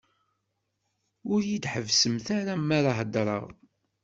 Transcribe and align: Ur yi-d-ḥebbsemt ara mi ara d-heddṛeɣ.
Ur 1.31 1.39
yi-d-ḥebbsemt 1.49 2.27
ara 2.37 2.53
mi 2.57 2.73
ara 2.77 2.91
d-heddṛeɣ. 2.95 3.45